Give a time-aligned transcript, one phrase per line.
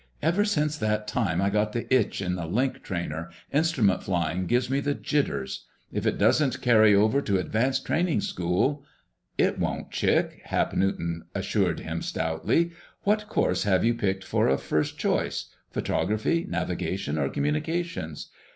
[0.23, 4.67] Ever since that time I got the itch in the Link Trainer, instrument flying gives
[4.67, 5.67] me the jitters.
[5.93, 8.83] If it doesn't carry over to advanced training school...."
[9.37, 12.71] "It won't, Chick," Hap Newton assured him stoutly.
[13.03, 18.31] "What course have you picked for a first choice—Photography, Navigation, or Communications?